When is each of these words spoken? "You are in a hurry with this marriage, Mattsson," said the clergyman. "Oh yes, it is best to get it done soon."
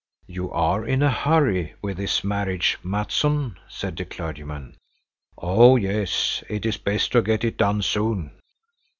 "You 0.25 0.49
are 0.51 0.83
in 0.83 1.03
a 1.03 1.11
hurry 1.11 1.75
with 1.83 1.97
this 1.97 2.23
marriage, 2.23 2.79
Mattsson," 2.83 3.57
said 3.69 3.95
the 3.97 4.03
clergyman. 4.05 4.77
"Oh 5.37 5.75
yes, 5.75 6.43
it 6.49 6.65
is 6.65 6.77
best 6.77 7.11
to 7.11 7.21
get 7.21 7.43
it 7.43 7.57
done 7.57 7.83
soon." 7.83 8.31